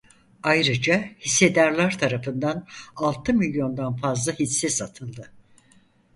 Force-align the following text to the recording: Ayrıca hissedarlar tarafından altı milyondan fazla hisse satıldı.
Ayrıca 0.43 1.03
hissedarlar 1.19 1.97
tarafından 1.99 2.65
altı 2.95 3.33
milyondan 3.33 3.95
fazla 3.95 4.31
hisse 4.33 4.69
satıldı. 4.69 5.31